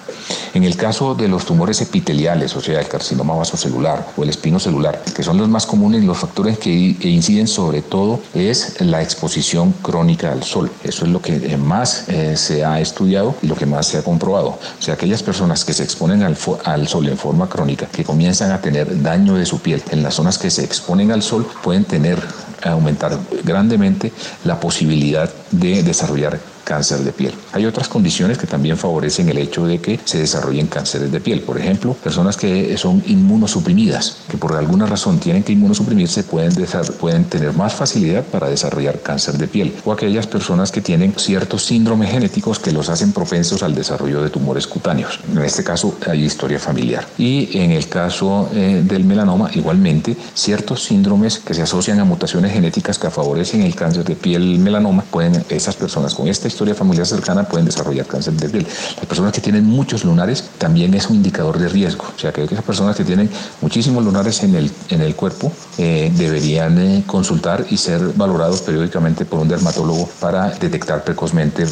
En 0.53 0.63
el 0.63 0.77
caso 0.77 1.15
de 1.15 1.27
los 1.27 1.45
tumores 1.45 1.81
epiteliales, 1.81 2.55
o 2.55 2.61
sea, 2.61 2.79
el 2.79 2.87
carcinoma 2.87 3.35
vasocelular 3.35 4.07
o 4.15 4.23
el 4.23 4.29
espino 4.29 4.57
celular, 4.57 5.03
que 5.13 5.23
son 5.23 5.37
los 5.37 5.49
más 5.49 5.65
comunes, 5.65 6.05
los 6.05 6.17
factores 6.17 6.57
que 6.57 6.71
inciden 7.01 7.47
sobre 7.47 7.81
todo 7.81 8.21
es 8.33 8.79
la 8.79 9.01
exposición 9.01 9.73
crónica 9.81 10.31
al 10.31 10.43
sol. 10.43 10.71
Eso 10.81 11.03
es 11.03 11.11
lo 11.11 11.21
que 11.21 11.57
más 11.57 12.07
eh, 12.07 12.37
se 12.37 12.63
ha 12.63 12.79
estudiado 12.79 13.35
y 13.41 13.47
lo 13.47 13.55
que 13.55 13.65
más 13.65 13.87
se 13.87 13.97
ha 13.97 14.03
comprobado. 14.03 14.57
O 14.79 14.81
sea, 14.81 14.93
aquellas 14.93 15.23
personas 15.23 15.65
que 15.65 15.73
se 15.73 15.83
exponen 15.83 16.23
al, 16.23 16.37
al 16.63 16.87
sol 16.87 17.07
en 17.09 17.17
forma 17.17 17.49
crónica, 17.49 17.87
que 17.87 18.05
comienzan 18.05 18.51
a 18.51 18.61
tener 18.61 19.01
daño 19.01 19.35
de 19.35 19.45
su 19.45 19.59
piel 19.59 19.83
en 19.91 20.03
las 20.03 20.13
zonas 20.13 20.37
que 20.37 20.49
se 20.49 20.63
exponen 20.63 21.11
al 21.11 21.21
sol, 21.21 21.45
pueden 21.61 21.83
tener 21.83 22.23
aumentar 22.71 23.17
grandemente 23.43 24.11
la 24.45 24.59
posibilidad 24.59 25.29
de 25.51 25.83
desarrollar 25.83 26.39
cáncer 26.67 26.99
de 26.99 27.13
piel. 27.13 27.33
Hay 27.53 27.65
otras 27.65 27.87
condiciones 27.87 28.37
que 28.37 28.45
también 28.45 28.75
favorecen 28.75 29.29
el 29.29 29.37
hecho 29.37 29.65
de 29.65 29.79
que 29.79 30.01
se 30.03 30.19
desarrollen 30.19 30.67
cánceres 30.67 31.09
de 31.09 31.21
piel. 31.21 31.39
Por 31.39 31.57
ejemplo, 31.57 31.93
personas 31.93 32.35
que 32.35 32.77
son 32.77 33.01
inmunosuprimidas, 33.07 34.17
que 34.29 34.37
por 34.37 34.53
alguna 34.53 34.85
razón 34.85 35.17
tienen 35.17 35.43
que 35.43 35.53
inmunosuprimirse, 35.53 36.23
pueden, 36.23 36.53
pueden 36.99 37.23
tener 37.23 37.53
más 37.53 37.73
facilidad 37.73 38.25
para 38.25 38.49
desarrollar 38.49 38.99
cáncer 38.99 39.37
de 39.37 39.47
piel. 39.47 39.73
O 39.85 39.93
aquellas 39.93 40.27
personas 40.27 40.73
que 40.73 40.81
tienen 40.81 41.13
ciertos 41.15 41.63
síndromes 41.63 42.11
genéticos 42.11 42.59
que 42.59 42.73
los 42.73 42.89
hacen 42.89 43.13
propensos 43.13 43.63
al 43.63 43.73
desarrollo 43.73 44.21
de 44.21 44.29
tumores 44.29 44.67
cutáneos. 44.67 45.21
En 45.31 45.41
este 45.43 45.63
caso 45.63 45.95
hay 46.05 46.25
historia 46.25 46.59
familiar. 46.59 47.07
Y 47.17 47.57
en 47.59 47.71
el 47.71 47.87
caso 47.87 48.49
eh, 48.53 48.81
del 48.83 49.05
melanoma, 49.05 49.49
igualmente, 49.53 50.17
ciertos 50.33 50.83
síndromes 50.83 51.39
que 51.39 51.53
se 51.53 51.61
asocian 51.61 52.01
a 52.01 52.03
mutaciones 52.03 52.51
genéticas 52.51 52.99
que 52.99 53.09
favorecen 53.09 53.61
el 53.61 53.73
cáncer 53.73 54.03
de 54.03 54.17
piel 54.17 54.59
melanoma, 54.59 55.03
pueden 55.09 55.45
esas 55.49 55.77
personas 55.77 56.13
con 56.13 56.27
esta 56.27 56.49
historia 56.57 56.73
familiar 56.73 57.05
cercana 57.05 57.43
pueden 57.43 57.67
desarrollar 57.67 58.07
cáncer 58.07 58.33
de 58.33 58.49
piel. 58.49 58.65
Las 58.95 59.05
personas 59.05 59.31
que 59.31 59.41
tienen 59.41 59.63
muchos 59.63 60.03
lunares 60.03 60.43
también 60.57 60.95
es 60.95 61.07
un 61.07 61.17
indicador 61.17 61.59
de 61.59 61.69
riesgo. 61.69 62.05
O 62.15 62.19
sea, 62.19 62.33
que 62.33 62.43
esas 62.43 62.63
personas 62.63 62.95
que 62.95 63.03
tienen 63.03 63.29
muchísimos 63.61 64.03
lunares 64.03 64.41
en 64.41 64.55
el, 64.55 64.71
en 64.89 65.01
el 65.01 65.15
cuerpo 65.15 65.51
eh, 65.77 66.11
deberían 66.15 66.79
eh, 66.79 67.03
consultar 67.05 67.67
y 67.69 67.77
ser 67.77 68.01
valorados 68.15 68.61
periódicamente 68.61 69.23
por 69.23 69.39
un 69.39 69.47
dermatólogo 69.47 70.09
para 70.19 70.49
detectar 70.49 71.03
precozmente 71.03 71.65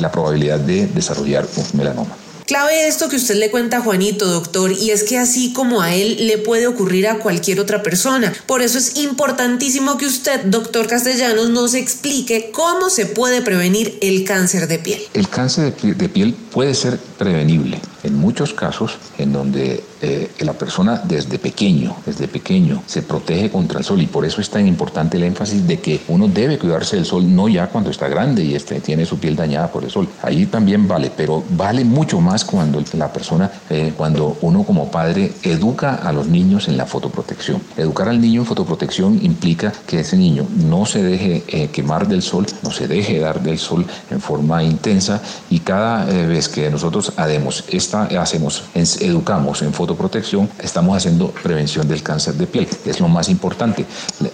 la 0.00 0.10
probabilidad 0.10 0.58
de 0.58 0.88
desarrollar 0.88 1.46
un 1.56 1.78
melanoma. 1.78 2.31
Clave 2.52 2.86
esto 2.86 3.08
que 3.08 3.16
usted 3.16 3.36
le 3.36 3.50
cuenta 3.50 3.78
a 3.78 3.80
Juanito, 3.80 4.26
doctor, 4.26 4.72
y 4.72 4.90
es 4.90 5.04
que 5.04 5.16
así 5.16 5.54
como 5.54 5.80
a 5.80 5.94
él 5.94 6.26
le 6.26 6.36
puede 6.36 6.66
ocurrir 6.66 7.08
a 7.08 7.18
cualquier 7.18 7.58
otra 7.60 7.82
persona. 7.82 8.30
Por 8.44 8.60
eso 8.60 8.76
es 8.76 8.98
importantísimo 8.98 9.96
que 9.96 10.04
usted, 10.04 10.44
doctor 10.44 10.86
Castellanos, 10.86 11.48
nos 11.48 11.72
explique 11.72 12.50
cómo 12.52 12.90
se 12.90 13.06
puede 13.06 13.40
prevenir 13.40 13.96
el 14.02 14.24
cáncer 14.24 14.68
de 14.68 14.78
piel. 14.78 15.00
El 15.14 15.30
cáncer 15.30 15.74
de 15.74 16.08
piel 16.10 16.34
puede 16.34 16.74
ser 16.74 16.98
prevenible 17.16 17.80
en 18.02 18.16
muchos 18.16 18.52
casos 18.52 18.98
en 19.18 19.32
donde 19.32 19.84
eh, 20.00 20.30
la 20.40 20.52
persona 20.54 21.00
desde 21.04 21.38
pequeño, 21.38 21.96
desde 22.04 22.26
pequeño, 22.26 22.82
se 22.86 23.02
protege 23.02 23.50
contra 23.50 23.78
el 23.78 23.84
sol 23.84 24.02
y 24.02 24.06
por 24.06 24.24
eso 24.24 24.40
es 24.40 24.50
tan 24.50 24.66
importante 24.66 25.16
el 25.16 25.22
énfasis 25.22 25.66
de 25.66 25.78
que 25.78 26.00
uno 26.08 26.28
debe 26.28 26.58
cuidarse 26.58 26.96
del 26.96 27.04
sol, 27.04 27.34
no 27.34 27.48
ya 27.48 27.68
cuando 27.68 27.90
está 27.90 28.08
grande 28.08 28.44
y 28.44 28.54
este, 28.54 28.80
tiene 28.80 29.06
su 29.06 29.18
piel 29.18 29.36
dañada 29.36 29.70
por 29.70 29.84
el 29.84 29.90
sol. 29.90 30.08
Ahí 30.22 30.46
también 30.46 30.88
vale, 30.88 31.12
pero 31.16 31.44
vale 31.50 31.84
mucho 31.84 32.20
más 32.20 32.44
cuando 32.44 32.82
la 32.94 33.12
persona, 33.12 33.50
eh, 33.70 33.92
cuando 33.96 34.36
uno 34.40 34.64
como 34.64 34.90
padre 34.90 35.32
educa 35.42 35.94
a 35.94 36.12
los 36.12 36.26
niños 36.26 36.68
en 36.68 36.76
la 36.76 36.86
fotoprotección. 36.86 37.62
Educar 37.76 38.08
al 38.08 38.20
niño 38.20 38.40
en 38.40 38.46
fotoprotección 38.46 39.20
implica 39.22 39.72
que 39.86 40.00
ese 40.00 40.16
niño 40.16 40.46
no 40.64 40.84
se 40.86 41.02
deje 41.02 41.44
eh, 41.46 41.68
quemar 41.68 42.08
del 42.08 42.22
sol, 42.22 42.46
no 42.62 42.72
se 42.72 42.88
deje 42.88 43.20
dar 43.20 43.40
del 43.42 43.58
sol 43.58 43.86
en 44.10 44.20
forma 44.20 44.64
intensa 44.64 45.22
y 45.48 45.60
cada 45.60 46.04
vez 46.04 46.48
que 46.48 46.70
nosotros 46.70 47.12
hacemos 47.16 47.64
hacemos, 47.94 48.64
educamos 48.74 49.62
en 49.62 49.72
fotoprotección, 49.72 50.02
protección, 50.02 50.50
estamos 50.58 50.96
haciendo 50.96 51.28
prevención 51.30 51.86
del 51.86 52.02
cáncer 52.02 52.34
de 52.34 52.46
piel. 52.46 52.68
Es 52.84 53.00
lo 53.00 53.08
más 53.08 53.28
importante, 53.28 53.84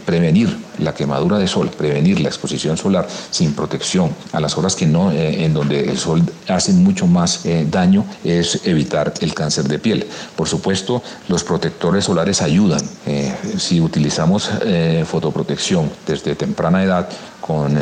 prevenir 0.07 0.57
la 0.79 0.95
quemadura 0.95 1.39
de 1.39 1.47
sol, 1.47 1.71
prevenir 1.71 2.21
la 2.21 2.29
exposición 2.29 2.77
solar 2.77 3.07
sin 3.31 3.53
protección 3.53 4.11
a 4.33 4.41
las 4.41 4.57
horas 4.57 4.75
que 4.75 4.87
no, 4.87 5.13
eh, 5.13 5.45
en 5.45 5.53
donde 5.53 5.89
el 5.91 5.99
sol 5.99 6.23
hace 6.49 6.73
mucho 6.73 7.07
más 7.07 7.45
eh, 7.45 7.67
daño, 7.71 8.05
es 8.25 8.61
evitar 8.65 9.13
el 9.21 9.35
cáncer 9.35 9.65
de 9.65 9.79
piel. 9.79 10.07
Por 10.37 10.49
supuesto, 10.49 11.03
los 11.29 11.45
protectores 11.45 12.05
solares 12.05 12.41
ayudan. 12.43 12.81
Eh, 13.07 13.35
si 13.59 13.81
utilizamos 13.81 14.51
fotoprotección 15.05 15.91
desde 16.07 16.35
temprana 16.35 16.83
edad, 16.83 17.09
con 17.49 17.81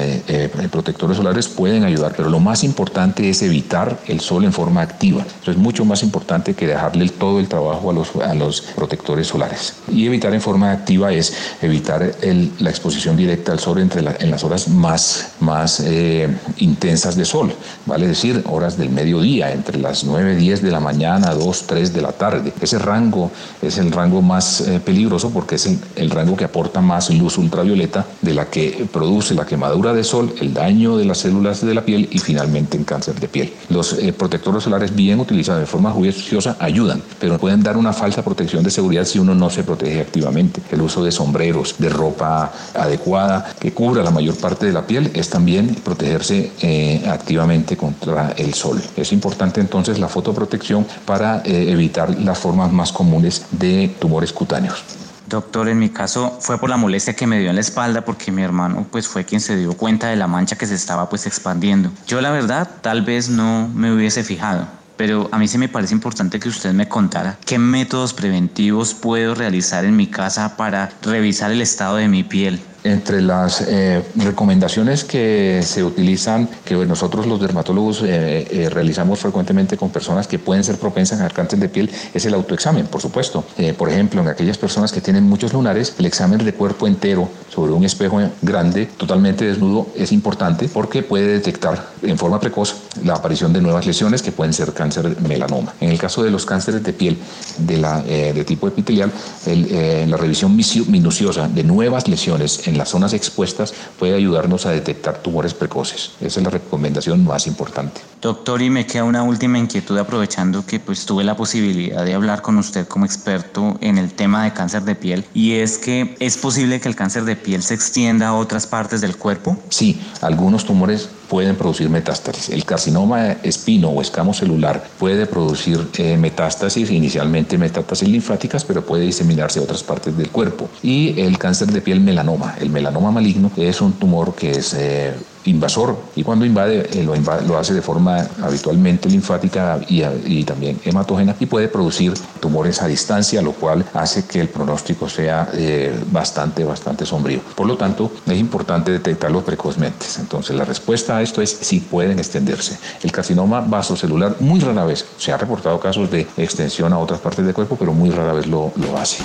protectores 0.71 1.17
solares 1.17 1.49
pueden 1.49 1.83
ayudar, 1.83 2.15
pero 2.17 2.31
lo 2.31 2.39
más 2.39 2.63
importante 2.63 3.29
es 3.29 3.43
evitar 3.43 3.99
el 4.07 4.21
sol 4.21 4.45
en 4.45 4.53
forma 4.53 4.81
activa. 4.81 5.27
Eso 5.43 5.51
es 5.51 5.57
mucho 5.57 5.85
más 5.85 6.05
importante 6.05 6.55
que 6.55 6.69
dejarle 6.69 7.09
todo 7.09 7.41
el 7.41 7.49
trabajo 7.49 7.91
a 7.91 7.93
los, 7.93 8.15
a 8.15 8.33
los 8.35 8.61
protectores 8.61 9.27
solares. 9.27 9.75
Y 9.91 10.07
evitar 10.07 10.33
en 10.35 10.41
forma 10.41 10.71
activa 10.71 11.13
es 11.13 11.35
evitar 11.61 12.15
la 12.61 12.71
exposición 12.71 13.17
directa 13.17 13.51
al 13.51 13.59
sol 13.59 13.79
entre 13.81 14.05
en 14.21 14.31
las 14.31 14.45
horas 14.45 14.69
más, 14.69 15.33
más 15.41 15.81
eh, 15.81 16.29
intensas 16.59 17.17
de 17.17 17.25
sol, 17.25 17.53
vale 17.87 18.07
decir, 18.07 18.45
horas 18.49 18.79
del 18.79 18.91
mediodía, 18.91 19.51
entre 19.51 19.79
las 19.79 20.05
9, 20.05 20.37
10 20.37 20.63
de 20.63 20.71
la 20.71 20.79
mañana, 20.79 21.35
2, 21.35 21.65
3 21.67 21.93
de 21.93 22.03
la 22.03 22.13
tarde. 22.13 22.53
Ese 22.61 22.79
rango 22.79 23.33
es 23.61 23.79
el 23.79 23.91
rango 23.91 24.23
más 24.23 24.61
eh, 24.61 24.79
peligroso 24.79 25.31
porque 25.31 25.57
es 25.57 25.67
el, 25.67 25.81
el 25.97 26.11
rango 26.11 26.37
que 26.37 26.45
aporta 26.45 26.81
más 26.81 27.11
luz 27.11 27.37
ultravioleta 27.37 28.07
de 28.23 28.33
la 28.33 28.45
que 28.47 28.87
produce 28.93 29.35
la 29.35 29.45
quemadura 29.57 29.95
de 29.95 30.05
sol, 30.05 30.35
el 30.39 30.53
daño 30.53 30.99
de 30.99 31.07
las 31.07 31.17
células 31.17 31.65
de 31.65 31.73
la 31.73 31.83
piel 31.83 32.11
y 32.13 32.19
finalmente 32.19 32.77
el 32.77 32.85
cáncer 32.85 33.19
de 33.19 33.27
piel. 33.27 33.55
Los 33.71 33.95
eh, 33.95 34.13
protectores 34.13 34.65
solares 34.65 34.95
bien 34.95 35.19
utilizados 35.19 35.61
de 35.61 35.67
forma 35.67 35.91
juiciosa 35.93 36.59
ayudan, 36.61 37.03
pero 37.19 37.39
pueden 37.39 37.63
dar 37.63 37.79
una 37.79 37.95
falsa 37.95 38.23
protección 38.23 38.63
de 38.63 38.71
seguridad 38.71 39.07
si 39.07 39.19
uno 39.19 39.35
no 39.35 39.49
se 39.49 39.65
protege 39.65 40.03
activamente. 40.03 40.61
El 40.71 40.83
uso 40.83 41.03
de 41.03 41.11
sombreros, 41.11 41.77
de 41.79 41.89
ropa 41.89 42.53
adecuada 42.75 43.55
que 43.59 43.73
cubra 43.73 44.03
la 44.03 44.11
mayor 44.11 44.37
parte 44.37 44.67
de 44.67 44.73
la 44.73 44.87
piel 44.87 45.11
es 45.15 45.31
también 45.31 45.75
protegerse 45.77 46.53
eh, 46.61 47.03
activamente 47.09 47.79
contra 47.79 48.33
el 48.33 48.53
sol. 48.53 48.83
Es 48.95 49.11
importante 49.11 49.63
entonces 49.63 49.99
la 49.99 50.09
fotoprotección 50.09 50.87
para 51.07 51.41
eh, 51.47 51.71
evitar 51.71 52.11
las 52.21 52.39
formas 52.39 52.71
más 52.71 52.93
comunes 52.93 53.47
de 53.53 53.89
tumores 53.99 54.35
cutáneos. 54.35 55.06
Doctor, 55.29 55.69
en 55.69 55.79
mi 55.79 55.89
caso 55.89 56.39
fue 56.41 56.59
por 56.59 56.71
la 56.71 56.77
molestia 56.77 57.17
que 57.17 57.27
me 57.27 57.41
dio 57.41 57.51
en 57.51 57.57
la 57.57 57.61
espalda 57.61 58.05
porque 58.05 58.31
mi 58.31 58.43
hermano 58.43 58.87
pues 58.91 59.09
fue 59.09 59.25
quien 59.25 59.41
se 59.41 59.57
dio 59.57 59.73
cuenta 59.73 60.09
de 60.09 60.17
la 60.17 60.29
mancha 60.29 60.57
que 60.57 60.67
se 60.67 60.75
estaba 60.75 61.09
pues 61.09 61.27
expandiendo. 61.27 61.91
Yo 62.07 62.21
la 62.21 62.31
verdad 62.31 62.71
tal 62.81 63.03
vez 63.03 63.29
no 63.29 63.69
me 63.75 63.93
hubiese 63.93 64.23
fijado, 64.23 64.69
pero 64.97 65.29
a 65.33 65.39
mí 65.39 65.49
se 65.49 65.59
me 65.59 65.69
parece 65.69 65.95
importante 65.95 66.39
que 66.39 66.49
usted 66.49 66.73
me 66.73 66.89
contara 66.89 67.39
qué 67.45 67.59
métodos 67.59 68.15
preventivos 68.15 68.95
puedo 68.95 69.35
realizar 69.35 69.85
en 69.85 69.97
mi 69.97 70.07
casa 70.07 70.57
para 70.57 70.91
revisar 71.03 71.51
el 71.51 71.61
estado 71.61 71.97
de 71.97 72.09
mi 72.09 72.23
piel 72.23 72.61
entre 72.87 73.21
las 73.21 73.63
eh, 73.63 74.03
recomendaciones 74.15 75.05
que 75.05 75.61
se 75.63 75.83
utilizan, 75.83 76.49
que 76.65 76.75
nosotros 76.75 77.27
los 77.27 77.41
dermatólogos 77.41 78.03
eh, 78.03 78.47
eh, 78.51 78.71
realizamos 78.71 79.19
frecuentemente 79.19 79.77
con 79.77 79.91
personas 79.91 80.27
que 80.27 80.39
pueden 80.39 80.63
ser 80.65 80.79
propensas 80.79 81.21
a 81.21 81.29
cáncer 81.31 81.59
de 81.59 81.69
piel, 81.69 81.91
es 82.15 82.25
el 82.27 82.35
autoexamen, 82.35 82.87
por 82.87 83.01
supuesto. 83.01 83.45
por 83.77 83.91
ejemplo, 83.91 84.21
en 84.21 84.29
aquellas 84.29 84.59
personas 84.59 84.93
que 84.93 85.01
tienen 85.01 85.25
muchos 85.25 85.53
lunares, 85.53 85.95
el 85.99 86.07
examen 86.07 86.45
de 86.45 86.53
cuerpo 86.53 86.87
entero 86.87 87.29
sobre 87.53 87.73
un 87.73 87.85
espejo 87.85 88.21
grande, 88.43 88.87
totalmente 88.87 89.45
desnudo, 89.45 89.89
es 89.97 90.13
importante 90.13 90.69
porque 90.69 91.03
puede 91.03 91.27
detectar 91.27 91.89
en 92.03 92.19
forma 92.19 92.39
precoz 92.39 92.75
la 93.03 93.15
aparición 93.15 93.53
de 93.53 93.61
nuevas 93.61 93.87
lesiones 93.87 94.23
que 94.23 94.33
pueden 94.33 94.53
ser 94.53 94.73
cáncer 94.73 95.21
melanoma. 95.23 95.75
En 95.81 95.91
el 95.91 95.99
caso 95.99 96.23
de 96.23 96.31
los 96.31 96.45
cánceres 96.45 96.83
de 96.83 96.93
piel 96.93 97.19
de, 97.59 98.45
tipo 98.45 98.69
epitelial, 98.69 99.11
la 99.47 100.17
revisión 100.17 100.55
minuciosa 100.57 101.49
de 101.49 101.65
nuevas 101.65 102.09
lesiones 102.09 102.67
en 102.67 102.76
las 102.77 102.91
zonas 102.91 103.13
expuestas 103.13 103.75
puede 103.99 104.15
ayudarnos 104.15 104.67
a 104.67 104.71
detectar 104.71 105.23
tumores 105.23 105.55
precoces. 105.55 106.13
Esa 106.21 106.41
es 106.41 106.45
la 106.45 106.51
recomendación 106.51 107.25
más 107.25 107.47
importante. 107.47 108.01
Doctor, 108.21 108.63
y 108.63 108.71
me 108.71 108.87
queda 108.87 109.05
una 109.05 109.23
última 109.23 109.59
inquietud 109.59 109.99
aprovechando 109.99 110.65
que 110.67 110.81
pues 110.81 111.07
tuve 111.07 111.25
la 111.25 111.37
posibilidad 111.37 112.05
de 112.05 112.15
hablar 112.15 112.43
con 112.43 112.59
usted 112.59 112.87
como 112.87 113.05
experto 113.05 113.77
en 113.81 113.99
el 113.99 114.13
tema 114.13 114.45
de 114.45 114.53
cáncer 114.53 114.83
de 114.83 114.95
piel 114.95 115.25
y 115.35 115.55
es 115.55 115.79
que 115.79 116.17
es 116.21 116.37
posible 116.37 116.81
que 116.81 116.89
el 116.89 116.97
cáncer 116.97 117.25
de 117.25 117.37
piel 117.37 117.63
se 117.63 117.75
extienda 117.75 118.29
a 118.29 118.35
otras 118.35 118.67
partes 118.67 119.01
del 119.01 119.17
cuerpo. 119.17 119.57
Sí, 119.69 120.01
algunos 120.21 120.65
tumores 120.65 121.09
pueden 121.29 121.57
producir 121.57 121.89
metástasis. 121.89 122.51
El 122.51 122.65
carcinoma 122.65 123.33
espino 123.43 123.91
o 123.91 124.01
escamo 124.01 124.35
celular 124.35 124.83
puede 124.99 125.27
producir 125.27 125.89
eh, 125.99 126.17
metástasis, 126.17 126.91
inicialmente 126.91 127.59
metástasis 127.59 128.09
linfáticas, 128.09 128.65
pero 128.65 128.85
puede 128.85 129.05
diseminarse 129.05 129.61
a 129.61 129.63
otras 129.63 129.83
partes 129.83 130.17
del 130.17 130.31
cuerpo. 130.31 130.69
Y 130.83 131.21
el 131.21 131.39
cáncer 131.39 131.69
de 131.69 131.81
piel 131.81 132.01
melanoma. 132.01 132.57
El 132.61 132.71
melanoma 132.71 133.11
maligno 133.11 133.51
es 133.57 133.81
un 133.81 133.93
tumor 133.93 134.35
que 134.35 134.51
es 134.53 134.75
eh, 134.75 135.15
invasor 135.47 135.97
y 136.15 136.23
cuando 136.23 136.45
invade 136.45 136.89
eh, 136.93 137.05
lo, 137.05 137.59
hace 137.59 137.75
de 137.75 137.83
forma 137.83 138.27
habitualmente 138.43 139.09
linfática 139.09 139.81
y, 139.89 140.45
también 140.45 140.79
hematógena 140.85 141.35
y 141.41 141.47
puede 141.47 141.69
producir 141.69 142.15
tumores 142.41 142.83
a 142.83 142.87
distancia, 142.87 143.43
lo 143.43 143.53
cual 143.53 143.85
hace 143.95 144.27
que 144.27 144.41
el 144.41 144.49
pronóstico 144.49 145.09
sea 145.09 145.49
eh, 145.55 145.99
bastante, 146.11 146.65
bastante 146.65 147.07
sombrío. 147.07 147.41
Por 147.55 147.67
lo 147.67 147.77
tanto, 147.77 148.13
es 148.27 148.39
importante 148.39 148.93
detectarlos 148.93 149.43
precozmente. 149.43 150.07
Entonces, 150.19 150.57
la 150.57 150.65
respuesta 150.65 151.17
a 151.17 151.23
esto 151.23 151.43
es 151.43 151.51
si 151.51 151.81
pueden 151.81 152.19
extenderse. 152.19 152.79
El 153.03 153.13
carcinoma 153.13 153.61
vasocelular 153.61 154.37
muy 154.41 154.61
rara 154.61 154.85
vez, 154.85 155.05
se 155.19 155.33
ha 155.33 155.37
reportado 155.37 155.81
casos 155.81 156.11
de 156.11 156.27
extensión 156.37 156.93
a 156.93 156.99
otras 156.99 157.21
partes 157.21 157.45
del 157.45 157.55
cuerpo, 157.55 157.77
pero 157.77 157.93
muy 157.93 158.11
rara 158.11 158.33
vez 158.33 158.47
lo, 158.47 158.73
lo 158.77 158.97
hace. 158.97 159.25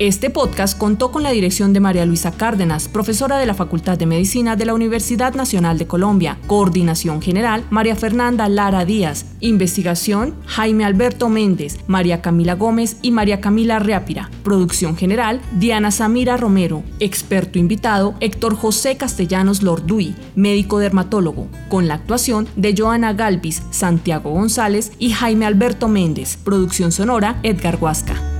Este 0.00 0.30
podcast 0.30 0.78
contó 0.78 1.12
con 1.12 1.22
la 1.22 1.30
dirección 1.30 1.74
de 1.74 1.80
María 1.80 2.06
Luisa 2.06 2.32
Cárdenas, 2.32 2.88
profesora 2.88 3.36
de 3.36 3.44
la 3.44 3.52
Facultad 3.52 3.98
de 3.98 4.06
Medicina 4.06 4.56
de 4.56 4.64
la 4.64 4.72
Universidad 4.72 5.34
Nacional 5.34 5.76
de 5.76 5.86
Colombia. 5.86 6.38
Coordinación 6.46 7.20
General, 7.20 7.66
María 7.68 7.94
Fernanda 7.94 8.48
Lara 8.48 8.86
Díaz. 8.86 9.26
Investigación, 9.40 10.36
Jaime 10.46 10.86
Alberto 10.86 11.28
Méndez, 11.28 11.76
María 11.86 12.22
Camila 12.22 12.54
Gómez 12.54 12.96
y 13.02 13.10
María 13.10 13.42
Camila 13.42 13.78
Reápira. 13.78 14.30
Producción 14.42 14.96
General, 14.96 15.42
Diana 15.58 15.90
Samira 15.90 16.38
Romero. 16.38 16.82
Experto 16.98 17.58
invitado, 17.58 18.14
Héctor 18.20 18.56
José 18.56 18.96
Castellanos 18.96 19.62
Lorduy, 19.62 20.14
médico 20.34 20.78
dermatólogo, 20.78 21.46
con 21.68 21.88
la 21.88 21.96
actuación 21.96 22.48
de 22.56 22.74
Joana 22.74 23.12
Galvis, 23.12 23.64
Santiago 23.70 24.30
González 24.30 24.92
y 24.98 25.10
Jaime 25.10 25.44
Alberto 25.44 25.88
Méndez. 25.88 26.38
Producción 26.42 26.90
sonora, 26.90 27.38
Edgar 27.42 27.76
Huasca. 27.78 28.39